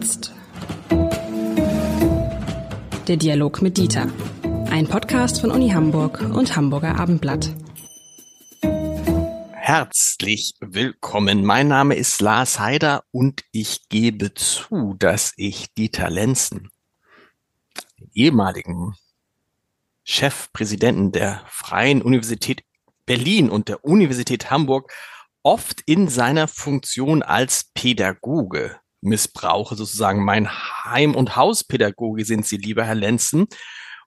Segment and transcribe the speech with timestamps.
[0.00, 0.32] jetzt.
[3.06, 4.08] Der Dialog mit Dieter.
[4.70, 7.54] Ein Podcast von Uni Hamburg und Hamburger Abendblatt.
[9.52, 11.44] Herzlich willkommen.
[11.44, 16.70] Mein Name ist Lars Heider und ich gebe zu, dass ich Dieter Lenzen,
[17.98, 18.94] den ehemaligen
[20.04, 22.64] Chefpräsidenten der Freien Universität
[23.04, 24.90] Berlin und der Universität Hamburg,
[25.42, 30.48] oft in seiner Funktion als Pädagoge missbrauche, sozusagen mein
[30.84, 33.46] Heim- und Hauspädagoge sind Sie, lieber Herr Lenzen.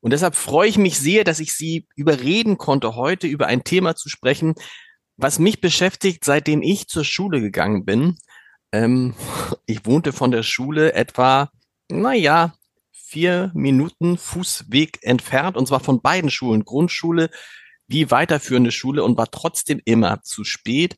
[0.02, 3.96] Und deshalb freue ich mich sehr, dass ich Sie überreden konnte, heute über ein Thema
[3.96, 4.54] zu sprechen,
[5.18, 8.18] was mich beschäftigt, seitdem ich zur Schule gegangen bin.
[8.72, 9.16] Ähm,
[9.66, 11.52] ich wohnte von der Schule etwa,
[11.90, 12.54] naja,
[12.92, 17.30] vier Minuten Fußweg entfernt, und zwar von beiden Schulen, Grundschule
[17.88, 20.98] wie weiterführende Schule, und war trotzdem immer zu spät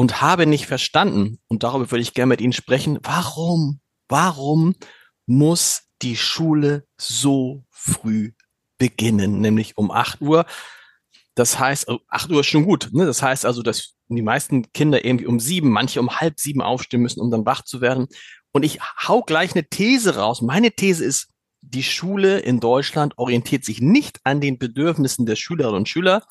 [0.00, 4.74] und habe nicht verstanden, und darüber würde ich gerne mit Ihnen sprechen, warum, warum
[5.26, 8.32] muss die Schule so früh
[8.78, 10.46] beginnen, nämlich um acht Uhr.
[11.34, 12.88] Das heißt, oh, acht Uhr ist schon gut.
[12.94, 13.04] Ne?
[13.04, 17.02] Das heißt also, dass die meisten Kinder irgendwie um sieben, manche um halb sieben aufstehen
[17.02, 18.06] müssen, um dann wach zu werden.
[18.52, 20.40] Und ich hau gleich eine These raus.
[20.40, 21.28] Meine These ist,
[21.60, 26.24] die Schule in Deutschland orientiert sich nicht an den Bedürfnissen der Schülerinnen und Schüler,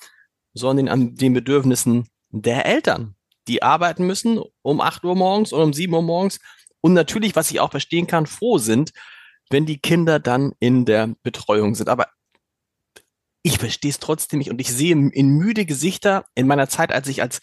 [0.55, 3.15] sondern an den Bedürfnissen der Eltern
[3.49, 6.39] die arbeiten müssen um 8 Uhr morgens oder um 7 Uhr morgens
[6.81, 8.91] und natürlich, was ich auch verstehen kann, froh sind,
[9.49, 11.89] wenn die Kinder dann in der Betreuung sind.
[11.89, 12.07] Aber
[13.41, 17.07] ich verstehe es trotzdem nicht und ich sehe in müde Gesichter, in meiner Zeit, als
[17.07, 17.39] ich als,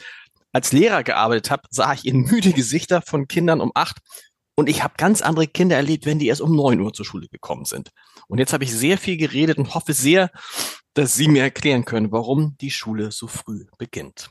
[0.53, 3.99] als Lehrer gearbeitet habe, sah ich in müde Gesichter von Kindern um 8
[4.55, 7.29] und ich habe ganz andere Kinder erlebt, wenn die erst um 9 Uhr zur Schule
[7.29, 7.91] gekommen sind.
[8.29, 10.31] Und jetzt habe ich sehr viel geredet und hoffe sehr,
[10.95, 14.31] dass Sie mir erklären können, warum die Schule so früh beginnt.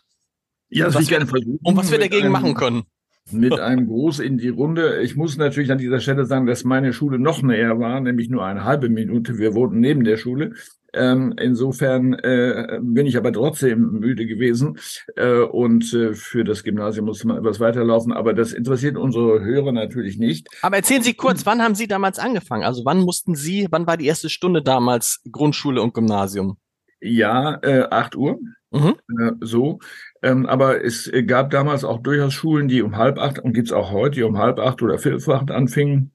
[0.76, 1.60] Ja, das will ich gerne versuchen.
[1.64, 2.84] Und was wir dagegen einem, machen können.
[3.32, 5.02] Mit einem Gruß in die Runde.
[5.02, 8.46] Ich muss natürlich an dieser Stelle sagen, dass meine Schule noch näher war, nämlich nur
[8.46, 9.38] eine halbe Minute.
[9.38, 10.54] Wir wohnten neben der Schule.
[10.94, 14.78] Ähm, insofern äh, bin ich aber trotzdem müde gewesen
[15.16, 18.14] äh, und äh, für das Gymnasium musste man etwas weiterlaufen.
[18.14, 20.48] Aber das interessiert unsere Hörer natürlich nicht.
[20.62, 22.64] Aber erzählen Sie kurz, wann haben Sie damals angefangen?
[22.64, 26.58] Also wann mussten Sie, wann war die erste Stunde damals Grundschule und Gymnasium?
[27.02, 28.40] Ja, äh, 8 Uhr.
[28.72, 28.96] Mhm.
[29.20, 29.80] Äh, so.
[30.26, 33.92] Ähm, aber es gab damals auch durchaus Schulen, die um halb acht und gibt's auch
[33.92, 36.15] heute, die um halb acht oder viertel acht anfingen.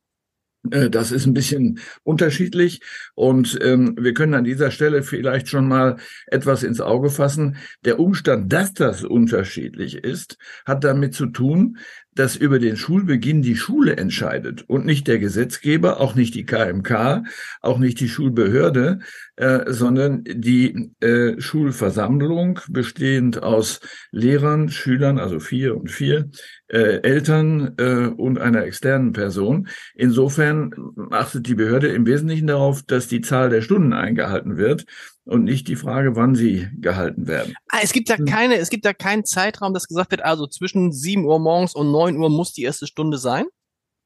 [0.71, 2.81] Äh, das ist ein bisschen unterschiedlich
[3.15, 7.57] und ähm, wir können an dieser Stelle vielleicht schon mal etwas ins Auge fassen.
[7.85, 11.79] Der Umstand, dass das unterschiedlich ist, hat damit zu tun,
[12.15, 17.23] dass über den Schulbeginn die Schule entscheidet und nicht der Gesetzgeber, auch nicht die KMK,
[17.61, 18.99] auch nicht die Schulbehörde,
[19.37, 26.29] äh, sondern die äh, Schulversammlung bestehend aus Lehrern, Schülern, also vier und vier,
[26.71, 29.69] äh, Eltern äh, und einer externen Person.
[29.95, 30.73] Insofern
[31.11, 34.85] achtet die Behörde im Wesentlichen darauf, dass die Zahl der Stunden eingehalten wird
[35.25, 37.55] und nicht die Frage, wann sie gehalten werden.
[37.69, 38.25] Ah, es gibt da hm.
[38.25, 41.91] keine, es gibt da keinen Zeitraum, dass gesagt wird, also zwischen 7 Uhr morgens und
[41.91, 43.47] 9 Uhr muss die erste Stunde sein?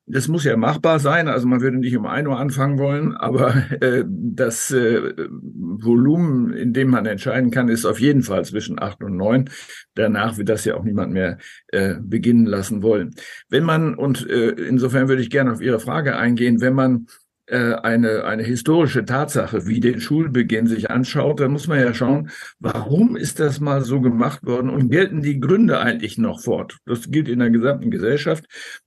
[0.07, 1.29] Das muss ja machbar sein.
[1.29, 6.73] Also man würde nicht um 1 Uhr anfangen wollen, aber äh, das äh, Volumen, in
[6.75, 9.49] dem man entscheiden kann, ist auf jeden Fall zwischen 8 und 9.
[9.95, 11.39] Danach wird das ja auch niemand mehr
[11.69, 13.15] äh, beginnen lassen wollen.
[13.49, 17.07] Wenn man, und äh, insofern würde ich gerne auf Ihre Frage eingehen, wenn man
[17.53, 23.17] eine, eine historische Tatsache wie den Schulbeginn sich anschaut, dann muss man ja schauen, warum
[23.17, 26.79] ist das mal so gemacht worden und gelten die Gründe eigentlich noch fort?
[26.87, 28.45] Das gilt in der gesamten Gesellschaft.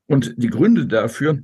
[0.07, 1.40] Und die Gründe dafür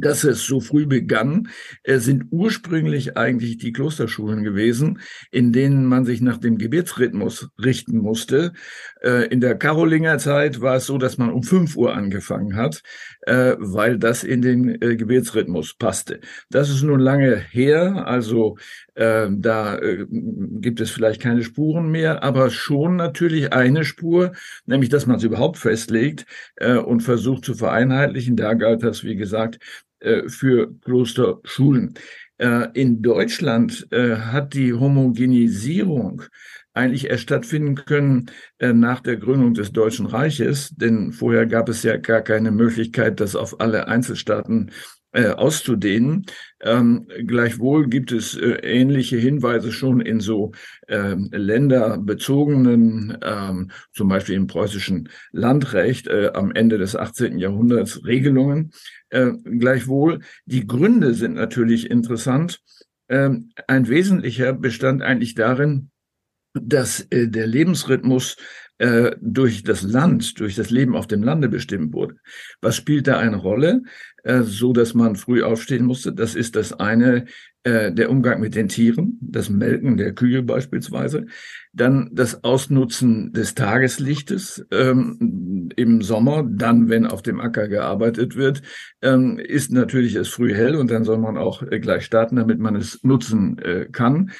[0.00, 1.48] dass es so früh begann,
[1.84, 5.00] äh, sind ursprünglich eigentlich die Klosterschulen gewesen,
[5.30, 8.52] in denen man sich nach dem Gebetsrhythmus richten musste.
[9.02, 12.82] Äh, in der Karolinger Zeit war es so, dass man um fünf Uhr angefangen hat,
[13.22, 16.20] äh, weil das in den Gebetsrhythmus passte.
[16.50, 18.56] Das ist nun lange her, also
[18.96, 24.34] da gibt es vielleicht keine Spuren mehr, aber schon natürlich eine Spur,
[24.66, 26.26] nämlich dass man es überhaupt festlegt
[26.60, 28.36] und versucht zu vereinheitlichen.
[28.36, 29.58] Da galt das, wie gesagt,
[30.04, 31.94] äh, für Klosterschulen.
[32.38, 36.22] Äh, in Deutschland äh, hat die Homogenisierung
[36.72, 41.96] eigentlich erst stattfinden können nach der Gründung des Deutschen Reiches, denn vorher gab es ja
[41.98, 44.72] gar keine Möglichkeit, das auf alle Einzelstaaten
[45.14, 46.26] äh, auszudehnen.
[46.60, 50.52] Ähm, gleichwohl gibt es äh, ähnliche Hinweise schon in so
[50.88, 57.38] ähm, länderbezogenen, ähm, zum Beispiel im preußischen Landrecht äh, am Ende des 18.
[57.38, 58.72] Jahrhunderts Regelungen.
[59.10, 62.60] Äh, gleichwohl, die Gründe sind natürlich interessant.
[63.08, 65.90] Ähm, ein wesentlicher bestand eigentlich darin,
[66.54, 68.36] dass äh, der Lebensrhythmus
[68.78, 72.16] äh, durch das Land, durch das Leben auf dem Lande bestimmt wurde.
[72.60, 73.82] Was spielt da eine Rolle?
[74.24, 76.12] Äh, so dass man früh aufstehen musste.
[76.12, 77.26] Das ist das eine,
[77.62, 81.26] äh, der Umgang mit den Tieren, das Melken der Kühe beispielsweise.
[81.74, 88.62] Dann das Ausnutzen des Tageslichtes ähm, im Sommer, dann, wenn auf dem Acker gearbeitet wird,
[89.02, 92.58] ähm, ist natürlich es früh hell und dann soll man auch äh, gleich starten, damit
[92.58, 94.30] man es nutzen äh, kann.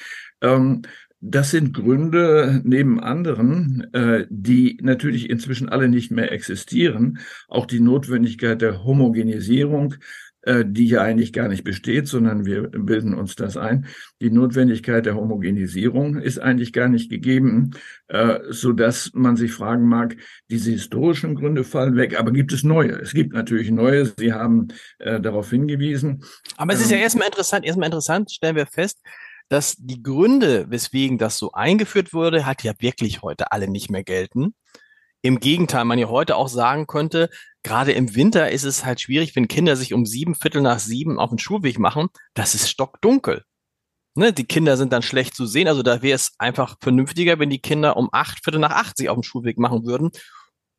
[0.41, 0.81] Ähm,
[1.27, 7.19] das sind Gründe neben anderen, äh, die natürlich inzwischen alle nicht mehr existieren.
[7.47, 9.95] Auch die Notwendigkeit der Homogenisierung,
[10.43, 13.87] äh, die ja eigentlich gar nicht besteht, sondern wir bilden uns das ein.
[14.21, 17.71] Die Notwendigkeit der Homogenisierung ist eigentlich gar nicht gegeben,
[18.07, 20.15] äh, so dass man sich fragen mag,
[20.51, 22.91] diese historischen Gründe fallen weg, aber gibt es neue?
[22.91, 24.05] Es gibt natürlich neue.
[24.05, 24.67] Sie haben
[24.99, 26.23] äh, darauf hingewiesen.
[26.57, 28.99] Aber es ist ja ähm, erstmal interessant, erstmal interessant, stellen wir fest,
[29.49, 34.03] dass die Gründe, weswegen das so eingeführt wurde, halt ja wirklich heute alle nicht mehr
[34.03, 34.55] gelten.
[35.21, 37.29] Im Gegenteil, man ja heute auch sagen könnte,
[37.63, 41.19] gerade im Winter ist es halt schwierig, wenn Kinder sich um sieben Viertel nach sieben
[41.19, 42.09] auf den Schulweg machen.
[42.35, 43.43] Das ist stockdunkel.
[44.17, 45.67] Ne, die Kinder sind dann schlecht zu sehen.
[45.67, 49.09] Also da wäre es einfach vernünftiger, wenn die Kinder um acht Viertel nach acht sich
[49.09, 50.11] auf den Schulweg machen würden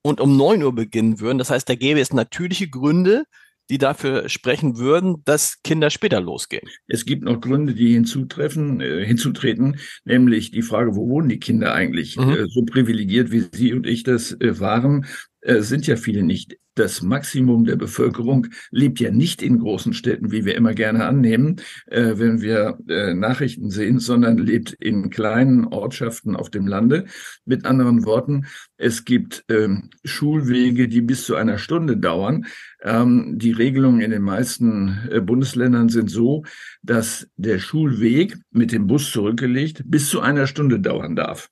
[0.02, 1.38] und um neun Uhr beginnen würden.
[1.38, 3.24] Das heißt, da gäbe es natürliche Gründe,
[3.70, 6.68] die dafür sprechen würden, dass Kinder später losgehen.
[6.86, 11.74] Es gibt noch Gründe, die hinzutreffen, äh, hinzutreten, nämlich die Frage, wo wohnen die Kinder
[11.74, 12.16] eigentlich?
[12.16, 12.30] Mhm.
[12.30, 15.06] Äh, so privilegiert wie Sie und ich das äh, waren,
[15.40, 20.30] äh, sind ja viele nicht das Maximum der Bevölkerung lebt ja nicht in großen Städten,
[20.30, 21.56] wie wir immer gerne annehmen,
[21.86, 27.06] äh, wenn wir äh, Nachrichten sehen, sondern lebt in kleinen Ortschaften auf dem Lande.
[27.44, 28.46] Mit anderen Worten,
[28.76, 32.46] es gibt ähm, Schulwege, die bis zu einer Stunde dauern.
[32.82, 36.44] Ähm, die Regelungen in den meisten äh, Bundesländern sind so,
[36.82, 41.48] dass der Schulweg mit dem Bus zurückgelegt bis zu einer Stunde dauern darf.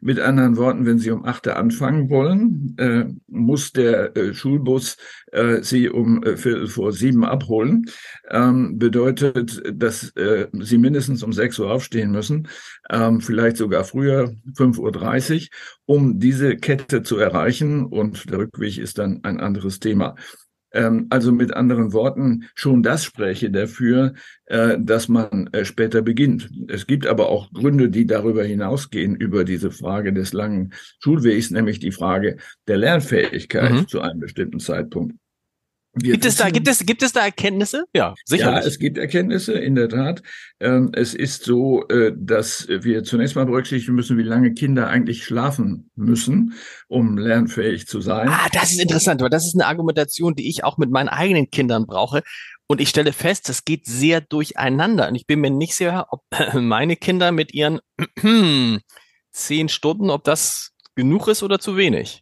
[0.00, 4.96] Mit anderen Worten, wenn Sie um acht Uhr anfangen wollen, äh, muss der äh, Schulbus
[5.32, 7.86] äh, Sie um äh, Viertel vor sieben abholen.
[8.30, 12.48] Ähm, bedeutet, dass äh, Sie mindestens um sechs Uhr aufstehen müssen,
[12.90, 15.50] ähm, vielleicht sogar früher, fünf Uhr, dreißig,
[15.84, 17.84] um diese Kette zu erreichen.
[17.84, 20.16] Und der Rückweg ist dann ein anderes Thema.
[20.72, 24.14] Ähm, also mit anderen Worten, schon das spräche dafür,
[24.46, 26.50] äh, dass man äh, später beginnt.
[26.68, 31.78] Es gibt aber auch Gründe, die darüber hinausgehen, über diese Frage des langen Schulwegs, nämlich
[31.78, 32.36] die Frage
[32.66, 33.88] der Lernfähigkeit mhm.
[33.88, 35.14] zu einem bestimmten Zeitpunkt.
[35.98, 37.86] Wir gibt es da, gibt es, gibt es da Erkenntnisse?
[37.94, 38.52] Ja, sicher.
[38.52, 40.22] Ja, es gibt Erkenntnisse, in der Tat.
[40.60, 45.24] Ähm, es ist so, äh, dass wir zunächst mal berücksichtigen müssen, wie lange Kinder eigentlich
[45.24, 46.52] schlafen müssen,
[46.88, 48.28] um lernfähig zu sein.
[48.28, 51.50] Ah, das ist interessant, weil das ist eine Argumentation, die ich auch mit meinen eigenen
[51.50, 52.22] Kindern brauche.
[52.66, 55.08] Und ich stelle fest, das geht sehr durcheinander.
[55.08, 56.22] Und ich bin mir nicht sicher, ob
[56.54, 57.80] meine Kinder mit ihren
[59.32, 62.20] zehn Stunden, ob das genug ist oder zu wenig.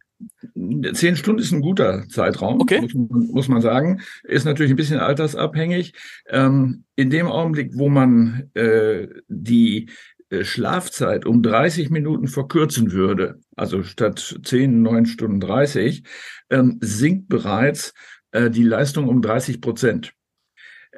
[0.93, 2.81] Zehn Stunden ist ein guter Zeitraum, okay.
[2.81, 4.01] muss, man, muss man sagen.
[4.23, 5.93] Ist natürlich ein bisschen altersabhängig.
[6.29, 9.89] Ähm, in dem Augenblick, wo man äh, die
[10.29, 16.03] äh, Schlafzeit um 30 Minuten verkürzen würde, also statt 10, 9 Stunden 30,
[16.49, 17.93] ähm, sinkt bereits
[18.31, 20.13] äh, die Leistung um 30 Prozent.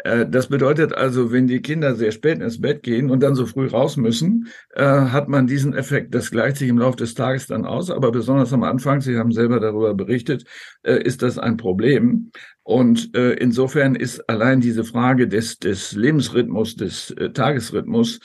[0.04, 3.46] Äh, das bedeutet also, wenn die Kinder sehr spät ins Bett gehen und dann so
[3.46, 6.14] früh raus müssen, äh, hat man diesen Effekt.
[6.14, 9.32] Das gleicht sich im Laufe des Tages dann aus, aber besonders am Anfang, Sie haben
[9.32, 10.46] selber darüber berichtet,
[10.84, 12.32] äh, ist das ein Problem.
[12.64, 18.20] Und insofern ist allein diese Frage des, des Lebensrhythmus, des Tagesrhythmus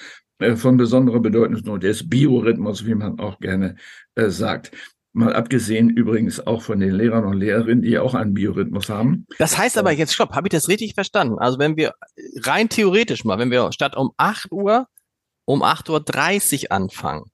[0.57, 3.76] von besonderer Bedeutung, nur des Biorhythmus, wie man auch gerne
[4.17, 4.73] sagt.
[5.14, 9.26] Mal abgesehen übrigens auch von den Lehrern und Lehrerinnen, die auch einen Biorhythmus haben.
[9.38, 11.38] Das heißt aber jetzt, stopp, habe ich das richtig verstanden?
[11.38, 11.92] Also wenn wir
[12.40, 14.87] rein theoretisch mal, wenn wir statt um 8 Uhr
[15.45, 17.25] um 8.30 Uhr anfangen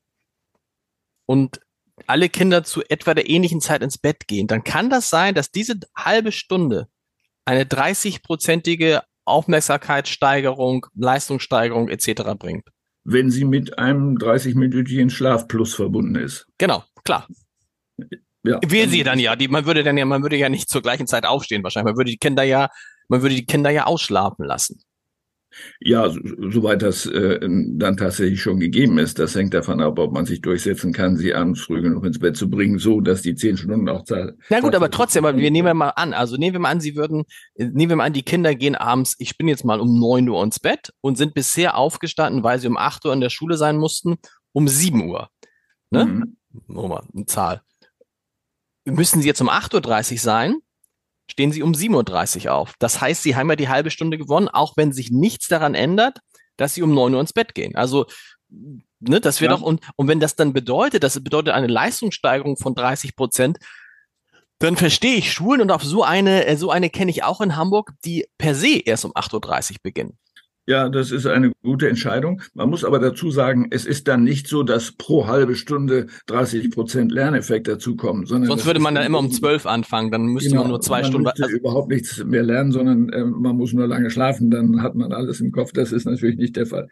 [1.27, 1.61] und
[2.07, 5.51] alle Kinder zu etwa der ähnlichen Zeit ins Bett gehen, dann kann das sein, dass
[5.51, 6.89] diese halbe Stunde
[7.45, 12.35] eine 30-prozentige Aufmerksamkeitssteigerung, Leistungssteigerung etc.
[12.39, 12.69] bringt.
[13.05, 16.47] Wenn sie mit einem 30-minütigen Schlafplus verbunden ist.
[16.59, 17.27] Genau, klar.
[18.45, 18.61] Ja.
[18.67, 19.37] Will sie dann ja.
[19.37, 21.93] Die, man würde dann ja, man würde ja nicht zur gleichen Zeit aufstehen wahrscheinlich.
[21.93, 22.69] Man würde die Kinder ja,
[23.09, 24.81] man würde die Kinder ja ausschlafen lassen.
[25.81, 29.19] Ja, soweit das äh, dann tatsächlich schon gegeben ist.
[29.19, 32.37] Das hängt davon ab, ob man sich durchsetzen kann, sie abends früh genug ins Bett
[32.37, 34.39] zu bringen, so dass die zehn Stunden auch zahlen.
[34.51, 36.97] Na gut, aber trotzdem, aber wir nehmen mal an, also nehmen wir mal an, sie
[36.97, 37.25] würden,
[37.57, 40.43] nehmen wir mal an, die Kinder gehen abends, ich bin jetzt mal um neun Uhr
[40.45, 43.79] ins Bett und sind bisher aufgestanden, weil sie um acht Uhr in der Schule sein
[43.79, 44.17] mussten,
[44.53, 45.29] um sieben Uhr.
[45.91, 46.05] Ne?
[46.05, 46.37] Mhm.
[46.67, 47.63] Nochmal, eine Zahl.
[48.91, 50.57] Müssen Sie jetzt um 8.30 Uhr sein,
[51.31, 52.75] stehen Sie um 7.30 Uhr auf.
[52.79, 56.19] Das heißt, Sie haben ja die halbe Stunde gewonnen, auch wenn sich nichts daran ändert,
[56.57, 57.77] dass Sie um 9 Uhr ins Bett gehen.
[57.77, 58.07] Also
[58.49, 59.57] ne, das wäre ja.
[59.57, 63.59] doch, und, und wenn das dann bedeutet, das bedeutet eine Leistungssteigerung von 30 Prozent,
[64.59, 67.57] dann verstehe ich Schulen und auf so eine, äh, so eine kenne ich auch in
[67.57, 70.19] Hamburg, die per se erst um 8.30 Uhr beginnen.
[70.69, 72.43] Ja, das ist eine gute Entscheidung.
[72.53, 76.71] Man muss aber dazu sagen, es ist dann nicht so, dass pro halbe Stunde 30
[76.71, 78.27] Prozent Lerneffekt dazukommen.
[78.27, 81.01] Sondern Sonst würde man dann immer um zwölf anfangen, dann müsste genau, man nur zwei
[81.01, 81.27] man Stunden.
[81.27, 85.11] Also überhaupt nichts mehr lernen, sondern äh, man muss nur lange schlafen, dann hat man
[85.15, 85.73] alles im Kopf.
[85.73, 86.89] Das ist natürlich nicht der Fall.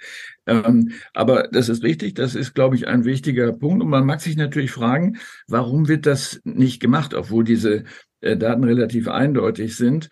[0.46, 3.82] Ähm, aber das ist richtig, das ist, glaube ich, ein wichtiger Punkt.
[3.82, 5.18] Und man mag sich natürlich fragen,
[5.48, 7.84] warum wird das nicht gemacht, obwohl diese
[8.22, 10.08] äh, Daten relativ eindeutig sind.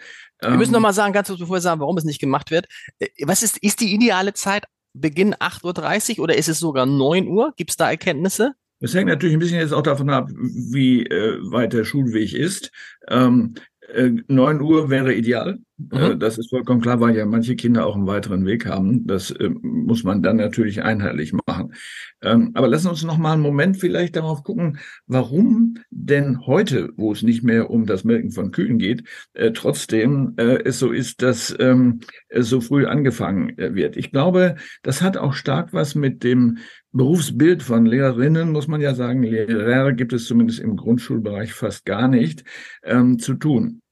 [0.52, 2.66] Wir müssen noch mal sagen, ganz kurz bevor wir sagen, warum es nicht gemacht wird.
[2.98, 7.26] Äh, was ist, ist die ideale Zeit Beginn 8.30 Uhr oder ist es sogar 9
[7.26, 7.52] Uhr?
[7.56, 8.54] Gibt es da Erkenntnisse?
[8.80, 12.70] Das hängt natürlich ein bisschen jetzt auch davon ab, wie äh, weit der Schulweg ist.
[13.08, 13.54] Ähm,
[13.92, 15.58] äh, 9 Uhr wäre ideal.
[15.92, 16.20] Äh, mhm.
[16.20, 19.06] Das ist vollkommen klar, weil ja manche Kinder auch einen weiteren Weg haben.
[19.06, 21.74] Das äh, muss man dann natürlich einheitlich machen.
[22.22, 27.12] Ähm, aber lassen uns noch mal einen Moment vielleicht darauf gucken, warum denn heute, wo
[27.12, 31.22] es nicht mehr um das Melken von Kühen geht, äh, trotzdem äh, es so ist,
[31.22, 33.96] dass ähm, es so früh angefangen äh, wird.
[33.96, 36.58] Ich glaube, das hat auch stark was mit dem
[36.94, 42.06] Berufsbild von Lehrerinnen, muss man ja sagen, Lehrer gibt es zumindest im Grundschulbereich fast gar
[42.06, 42.44] nicht,
[42.84, 43.82] ähm, zu tun.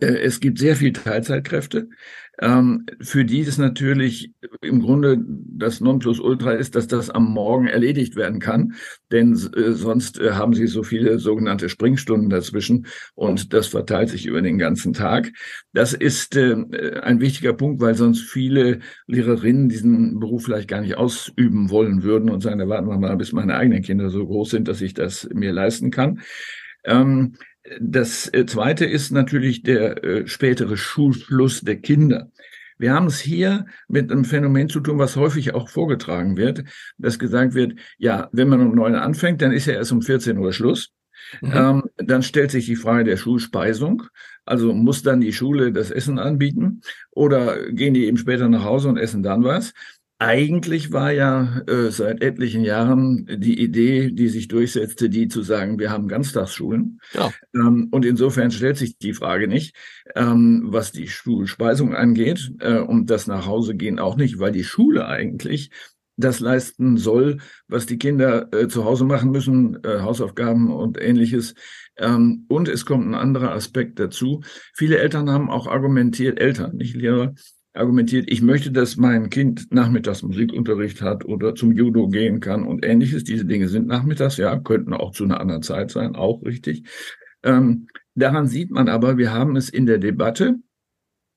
[0.00, 1.88] Äh, es gibt sehr viel Teilzeitkräfte,
[2.40, 5.18] ähm, für die es natürlich im Grunde
[5.58, 8.74] das Nonplusultra ist, dass das am Morgen erledigt werden kann,
[9.10, 14.26] denn äh, sonst äh, haben sie so viele sogenannte Springstunden dazwischen und das verteilt sich
[14.26, 15.32] über den ganzen Tag.
[15.72, 21.70] Das ist ein wichtiger Punkt, weil sonst viele Lehrerinnen diesen Beruf vielleicht gar nicht ausüben
[21.70, 24.68] wollen würden und sagen, da warten wir mal, bis meine eigenen Kinder so groß sind,
[24.68, 26.20] dass ich das mir leisten kann.
[26.84, 27.34] Ähm,
[27.80, 32.30] das äh, Zweite ist natürlich der äh, spätere Schulschluss der Kinder.
[32.78, 36.64] Wir haben es hier mit einem Phänomen zu tun, was häufig auch vorgetragen wird,
[36.96, 40.38] dass gesagt wird, ja, wenn man um neun anfängt, dann ist ja erst um 14
[40.38, 40.92] Uhr Schluss.
[41.40, 41.52] Mhm.
[41.52, 44.04] Ähm, dann stellt sich die Frage der Schulspeisung.
[44.44, 46.80] Also muss dann die Schule das Essen anbieten
[47.10, 49.74] oder gehen die eben später nach Hause und essen dann was?
[50.20, 55.78] Eigentlich war ja äh, seit etlichen Jahren die Idee, die sich durchsetzte, die zu sagen,
[55.78, 57.00] wir haben Ganztagsschulen.
[57.12, 57.32] Ja.
[57.54, 59.76] Ähm, und insofern stellt sich die Frage nicht,
[60.16, 64.64] ähm, was die Schulspeisung angeht äh, und das nach Hause gehen auch nicht, weil die
[64.64, 65.70] Schule eigentlich
[66.16, 71.54] das leisten soll, was die Kinder äh, zu Hause machen müssen, äh, Hausaufgaben und ähnliches.
[71.96, 74.42] Ähm, und es kommt ein anderer Aspekt dazu.
[74.74, 77.34] Viele Eltern haben auch argumentiert, Eltern, nicht Lehrer,
[77.78, 82.84] argumentiert, ich möchte, dass mein Kind nachmittags Musikunterricht hat oder zum Judo gehen kann und
[82.84, 83.24] ähnliches.
[83.24, 86.84] Diese Dinge sind nachmittags, ja, könnten auch zu einer anderen Zeit sein, auch richtig.
[87.42, 90.56] Ähm, daran sieht man aber, wir haben es in der Debatte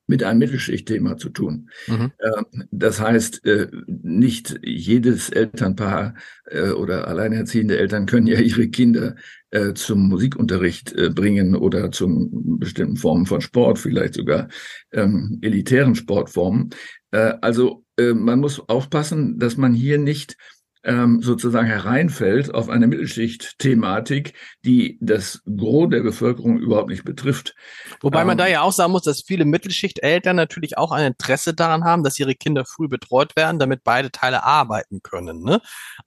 [0.06, 1.70] mit einem Mittelschichtthema zu tun.
[1.86, 2.12] Mhm.
[2.20, 6.14] Ähm, das heißt, äh, nicht jedes Elternpaar
[6.46, 9.14] äh, oder alleinerziehende Eltern können ja ihre Kinder
[9.52, 14.48] äh, zum Musikunterricht bringen oder zum bestimmten Formen von Sport, vielleicht sogar
[14.92, 16.70] ähm, elitären Sportformen.
[17.10, 20.38] Also man muss aufpassen, dass man hier nicht
[20.84, 27.54] ähm, sozusagen hereinfällt auf eine Mittelschicht-Thematik, die das Gros der Bevölkerung überhaupt nicht betrifft.
[28.00, 31.54] Wobei man ähm, da ja auch sagen muss, dass viele Mittelschichteltern natürlich auch ein Interesse
[31.54, 35.42] daran haben, dass ihre Kinder früh betreut werden, damit beide Teile arbeiten können.
[35.42, 35.60] Ne?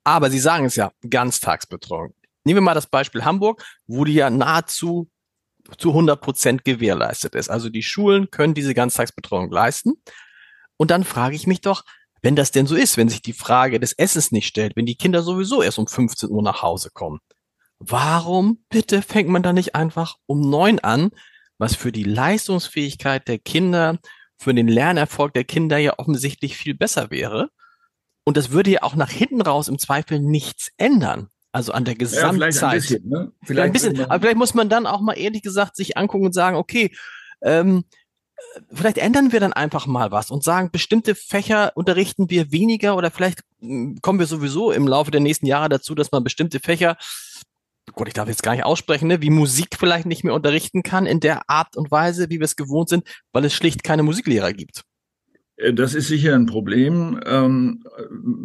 [0.04, 2.14] Aber Sie sagen es ja, Ganztagsbetreuung.
[2.46, 5.10] Nehmen wir mal das Beispiel Hamburg, wo die ja nahezu
[5.78, 7.50] zu 100 Prozent gewährleistet ist.
[7.50, 9.94] Also die Schulen können diese Ganztagsbetreuung leisten.
[10.78, 11.84] Und dann frage ich mich doch,
[12.22, 14.96] wenn das denn so ist, wenn sich die Frage des Essens nicht stellt, wenn die
[14.96, 17.20] Kinder sowieso erst um 15 Uhr nach Hause kommen,
[17.80, 21.12] warum bitte fängt man da nicht einfach um neun an,
[21.58, 24.00] was für die Leistungsfähigkeit der Kinder,
[24.38, 27.50] für den Lernerfolg der Kinder ja offensichtlich viel besser wäre?
[28.24, 31.30] Und das würde ja auch nach hinten raus im Zweifel nichts ändern.
[31.56, 32.22] Also an der Gesamtzeit.
[32.22, 33.32] Ja, vielleicht ein bisschen, ne?
[33.46, 34.02] vielleicht ein bisschen.
[34.02, 36.94] Aber vielleicht muss man dann auch mal ehrlich gesagt sich angucken und sagen, okay,
[37.42, 37.86] ähm,
[38.74, 43.10] vielleicht ändern wir dann einfach mal was und sagen, bestimmte Fächer unterrichten wir weniger oder
[43.10, 46.98] vielleicht hm, kommen wir sowieso im Laufe der nächsten Jahre dazu, dass man bestimmte Fächer,
[47.94, 51.06] Gott, ich darf jetzt gar nicht aussprechen, ne, wie Musik vielleicht nicht mehr unterrichten kann
[51.06, 54.52] in der Art und Weise, wie wir es gewohnt sind, weil es schlicht keine Musiklehrer
[54.52, 54.84] gibt.
[55.58, 57.20] Äh, das ist sicher ein Problem.
[57.26, 57.84] Ähm,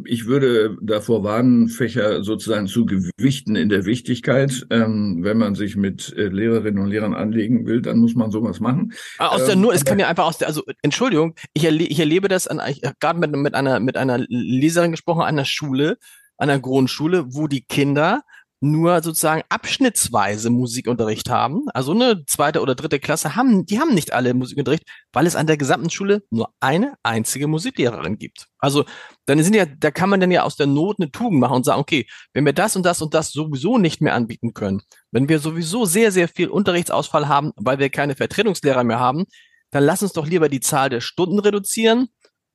[0.05, 4.67] ich würde davor warnen, Fächer sozusagen zu gewichten in der Wichtigkeit.
[4.71, 8.61] Ähm, wenn man sich mit äh, Lehrerinnen und Lehrern anlegen will, dann muss man sowas
[8.61, 8.93] machen.
[9.19, 11.85] Ah, aus der ähm, Nur, es kann ja einfach aus der, also Entschuldigung, ich, erle
[11.85, 15.45] ich erlebe das an, ich habe gerade mit, mit einer mit einer Leserin gesprochen, einer
[15.45, 15.99] Schule,
[16.37, 18.23] einer Grundschule, wo die Kinder
[18.61, 21.65] nur sozusagen abschnittsweise Musikunterricht haben.
[21.73, 25.47] Also eine zweite oder dritte Klasse haben, die haben nicht alle Musikunterricht, weil es an
[25.47, 28.49] der gesamten Schule nur eine einzige Musiklehrerin gibt.
[28.59, 28.85] Also
[29.25, 31.65] dann sind ja, da kann man dann ja aus der Not eine Tugend machen und
[31.65, 35.29] sagen, okay, wenn wir das und das und das sowieso nicht mehr anbieten können, wenn
[35.29, 39.25] wir sowieso sehr, sehr viel Unterrichtsausfall haben, weil wir keine Vertretungslehrer mehr haben,
[39.71, 42.09] dann lass uns doch lieber die Zahl der Stunden reduzieren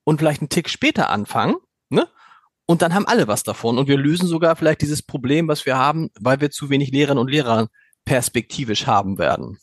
[0.04, 1.56] und vielleicht einen Tick später anfangen,
[1.90, 2.08] ne?
[2.68, 3.78] Und dann haben alle was davon.
[3.78, 7.22] Und wir lösen sogar vielleicht dieses Problem, was wir haben, weil wir zu wenig Lehrerinnen
[7.22, 7.68] und Lehrer
[8.06, 9.58] perspektivisch haben werden.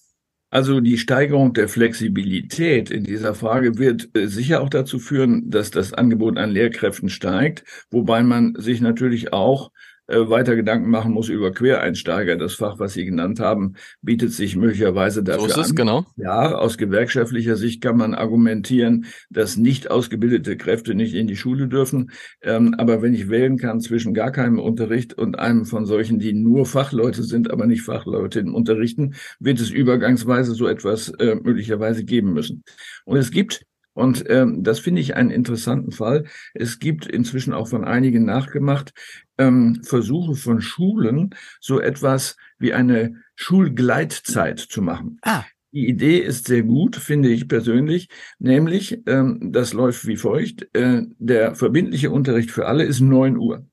[0.50, 5.70] Also die Steigerung der Flexibilität in dieser Frage wird äh, sicher auch dazu führen, dass
[5.70, 9.70] das Angebot an Lehrkräften steigt, wobei man sich natürlich auch
[10.12, 12.36] weiter Gedanken machen muss über Quereinsteiger.
[12.36, 15.76] Das Fach, was Sie genannt haben, bietet sich möglicherweise dafür so ist es, an.
[15.76, 16.06] Genau.
[16.16, 21.68] Ja, aus gewerkschaftlicher Sicht kann man argumentieren, dass nicht ausgebildete Kräfte nicht in die Schule
[21.68, 22.10] dürfen.
[22.42, 26.32] Ähm, aber wenn ich wählen kann zwischen gar keinem Unterricht und einem von solchen, die
[26.32, 32.04] nur Fachleute sind, aber nicht Fachleute im Unterrichten, wird es übergangsweise so etwas äh, möglicherweise
[32.04, 32.64] geben müssen.
[33.04, 33.64] Und es gibt
[33.94, 36.24] und ähm, das finde ich einen interessanten Fall.
[36.54, 38.92] Es gibt inzwischen auch von einigen nachgemacht
[39.38, 45.18] ähm, Versuche von Schulen, so etwas wie eine Schulgleitzeit zu machen.
[45.22, 45.44] Ah.
[45.74, 48.08] Die Idee ist sehr gut, finde ich persönlich,
[48.38, 53.66] nämlich, ähm, das läuft wie folgt, äh, der verbindliche Unterricht für alle ist neun Uhr.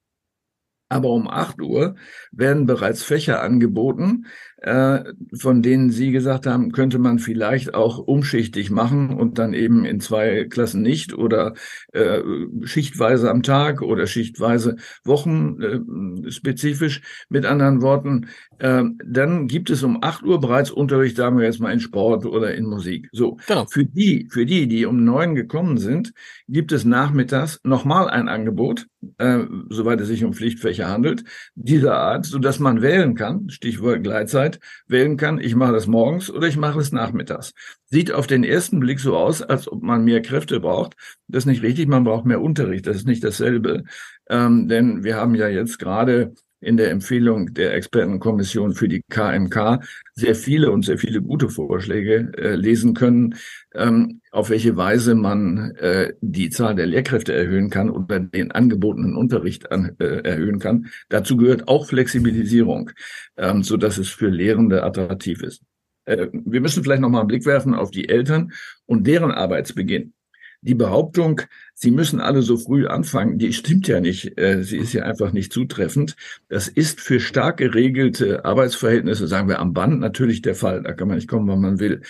[0.88, 1.96] Aber um acht Uhr
[2.32, 4.26] werden bereits Fächer angeboten,
[4.62, 10.02] von denen Sie gesagt haben, könnte man vielleicht auch umschichtig machen und dann eben in
[10.02, 11.54] zwei Klassen nicht oder
[11.94, 12.20] äh,
[12.64, 14.76] schichtweise am Tag oder schichtweise
[15.06, 16.98] wochenspezifisch.
[16.98, 21.46] Äh, Mit anderen Worten, äh, dann gibt es um acht Uhr bereits Unterricht, sagen wir
[21.46, 23.08] jetzt mal in Sport oder in Musik.
[23.14, 23.66] So, genau.
[23.66, 26.12] für die, für die, die um neun gekommen sind,
[26.50, 28.88] gibt es nachmittags nochmal ein Angebot,
[29.20, 29.40] äh,
[29.70, 31.24] soweit es sich um Pflichtfächer handelt,
[31.56, 33.50] dieser Art, so dass man wählen kann.
[33.50, 37.54] Stichwort Gleitzeit Zeit wählen kann, ich mache das morgens oder ich mache es nachmittags.
[37.86, 40.96] Sieht auf den ersten Blick so aus, als ob man mehr Kräfte braucht.
[41.28, 42.88] Das ist nicht richtig, man braucht mehr Unterricht.
[42.88, 43.84] Das ist nicht dasselbe.
[44.30, 49.80] Ähm, denn wir haben ja jetzt gerade in der Empfehlung der Expertenkommission für die KMK
[50.14, 53.36] sehr viele und sehr viele gute Vorschläge äh, lesen können,
[53.74, 59.16] ähm, auf welche Weise man äh, die Zahl der Lehrkräfte erhöhen kann oder den angebotenen
[59.16, 60.88] Unterricht an, äh, erhöhen kann.
[61.10, 62.92] Dazu gehört auch Flexibilisierung,
[63.38, 65.64] ähm, so dass es für Lehrende attraktiv ist.
[66.06, 68.52] Äh, wir müssen vielleicht noch mal einen Blick werfen auf die Eltern
[68.86, 70.14] und deren Arbeitsbeginn.
[70.62, 71.42] Die Behauptung,
[71.74, 74.38] sie müssen alle so früh anfangen, die stimmt ja nicht.
[74.38, 76.16] Äh, sie ist ja einfach nicht zutreffend.
[76.50, 80.84] Das ist für stark geregelte Arbeitsverhältnisse, sagen wir am Band, natürlich der Fall.
[80.84, 82.02] Da kann man nicht kommen, wann man will.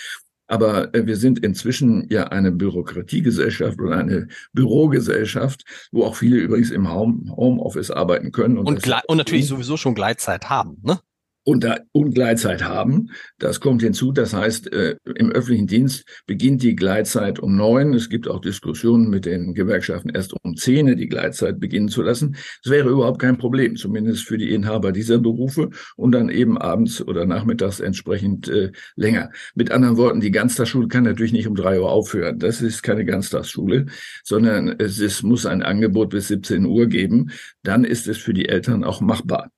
[0.48, 6.72] Aber äh, wir sind inzwischen ja eine Bürokratiegesellschaft oder eine Bürogesellschaft, wo auch viele übrigens
[6.72, 8.58] im Homeoffice arbeiten können.
[8.58, 11.00] Und, und, und natürlich sowieso schon Gleitzeit haben, ne?
[11.44, 13.10] Und, und Gleitzeit haben.
[13.38, 14.12] Das kommt hinzu.
[14.12, 17.94] Das heißt, äh, im öffentlichen Dienst beginnt die Gleitzeit um neun.
[17.94, 22.36] Es gibt auch Diskussionen mit den Gewerkschaften, erst um zehn die Gleitzeit beginnen zu lassen.
[22.64, 27.02] Das wäre überhaupt kein Problem, zumindest für die Inhaber dieser Berufe und dann eben abends
[27.02, 29.32] oder nachmittags entsprechend äh, länger.
[29.56, 32.40] Mit anderen Worten, die Ganztagsschule kann natürlich nicht um drei Uhr aufhören.
[32.40, 33.88] Das ist keine Ganztagsschule,
[34.24, 37.32] sondern es, es muss ein Angebot bis 17 Uhr geben.
[37.64, 39.52] Dann ist es für die Eltern auch machbar.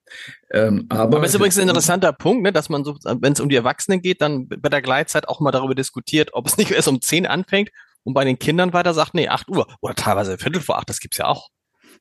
[0.52, 3.40] Ähm, aber, aber es ist übrigens ein interessanter Punkt, ne, dass man so, wenn es
[3.40, 6.72] um die Erwachsenen geht, dann bei der Gleitzeit auch mal darüber diskutiert, ob es nicht
[6.72, 7.70] erst um 10 anfängt
[8.04, 11.00] und bei den Kindern weiter sagt, nee, 8 Uhr oder teilweise Viertel vor 8, das
[11.00, 11.50] gibt's ja auch.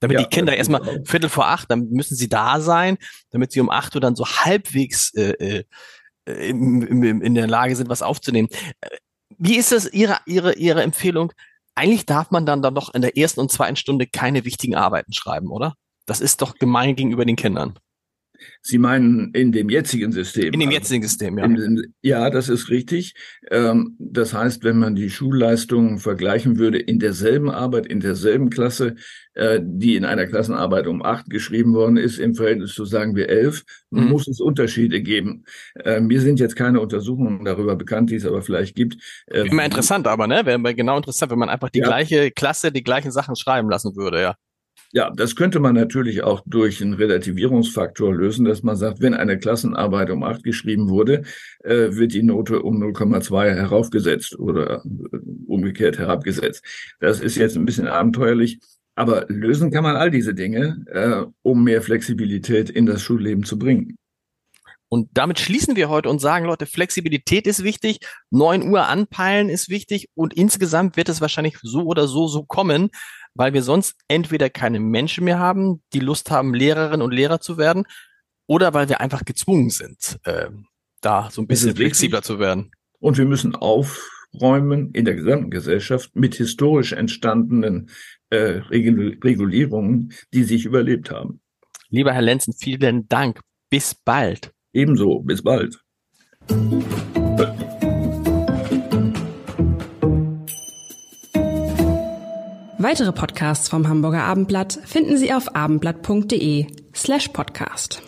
[0.01, 2.97] Damit ja, die Kinder erstmal Viertel vor 8, dann müssen sie da sein,
[3.31, 5.65] damit sie um 8 Uhr dann so halbwegs äh,
[6.27, 8.49] äh, im, im, in der Lage sind, was aufzunehmen.
[8.81, 8.89] Äh,
[9.39, 11.33] wie ist das Ihre, Ihre, Ihre Empfehlung?
[11.75, 15.13] Eigentlich darf man dann, dann doch in der ersten und zweiten Stunde keine wichtigen Arbeiten
[15.13, 15.75] schreiben, oder?
[16.07, 17.79] Das ist doch gemein gegenüber den Kindern.
[18.63, 20.53] Sie meinen in dem jetzigen System?
[20.53, 21.45] In dem jetzigen System, ja.
[21.45, 23.15] In, ja, das ist richtig.
[23.51, 28.97] Ähm, das heißt, wenn man die Schulleistungen vergleichen würde in derselben Arbeit, in derselben Klasse,
[29.35, 33.29] äh, die in einer Klassenarbeit um acht geschrieben worden ist, im Verhältnis zu sagen wir
[33.29, 34.09] elf, mhm.
[34.09, 35.45] muss es Unterschiede geben.
[35.85, 38.97] Äh, mir sind jetzt keine Untersuchungen darüber bekannt, die es aber vielleicht gibt.
[39.27, 41.87] Äh, Immer interessant, aber ne, wäre genau interessant, wenn man einfach die ja.
[41.87, 44.37] gleiche Klasse, die gleichen Sachen schreiben lassen würde, ja.
[44.93, 49.39] Ja, das könnte man natürlich auch durch einen Relativierungsfaktor lösen, dass man sagt, wenn eine
[49.39, 51.23] Klassenarbeit um acht geschrieben wurde,
[51.63, 56.65] äh, wird die Note um 0,2 heraufgesetzt oder äh, umgekehrt herabgesetzt.
[56.99, 58.59] Das ist jetzt ein bisschen abenteuerlich,
[58.97, 63.61] aber lösen kann man all diese Dinge, äh, um mehr Flexibilität in das Schulleben zu
[63.61, 63.97] bringen.
[64.93, 68.01] Und damit schließen wir heute und sagen, Leute, Flexibilität ist wichtig,
[68.31, 72.91] 9 Uhr anpeilen ist wichtig und insgesamt wird es wahrscheinlich so oder so so kommen,
[73.35, 77.57] weil wir sonst entweder keine Menschen mehr haben, die Lust haben, Lehrerinnen und Lehrer zu
[77.57, 77.85] werden,
[78.49, 80.49] oder weil wir einfach gezwungen sind, äh,
[81.01, 82.73] da so ein bisschen flexibler zu werden.
[82.99, 87.91] Und wir müssen aufräumen in der gesamten Gesellschaft mit historisch entstandenen
[88.31, 91.41] äh, Regulierungen, die sich überlebt haben.
[91.91, 93.41] Lieber Herr Lenzen, vielen Dank.
[93.71, 94.53] Bis bald.
[94.73, 95.83] Ebenso, bis bald.
[102.79, 108.03] Weitere Podcasts vom Hamburger Abendblatt finden Sie auf abendblatt.de slash podcast.